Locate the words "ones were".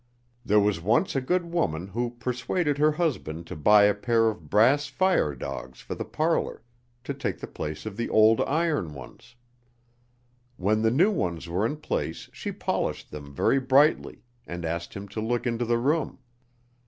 11.11-11.67